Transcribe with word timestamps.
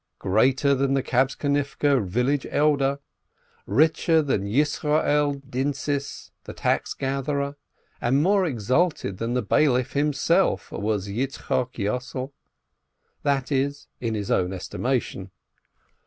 Greater 0.17 0.73
than 0.73 0.95
the 0.95 1.03
Kabtzonivke 1.03 2.03
village 2.03 2.47
elder, 2.49 2.97
richer 3.67 4.23
than 4.23 4.47
Yisroel 4.47 5.43
Din 5.47 5.73
tzis, 5.73 6.31
the 6.45 6.53
tax 6.53 6.95
gatherer, 6.95 7.55
and 8.01 8.23
more 8.23 8.43
exalted 8.43 9.19
than 9.19 9.35
the 9.35 9.43
bailiff 9.43 9.93
himself 9.93 10.71
was 10.71 11.07
Yitzchok 11.07 11.73
Yossel, 11.73 12.33
that 13.21 13.51
is, 13.51 13.85
in 13.99 14.15
his 14.15 14.31
own 14.31 14.53
esti 14.53 14.79
mation. 14.79 15.29